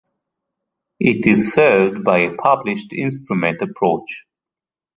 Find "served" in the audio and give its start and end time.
1.53-2.03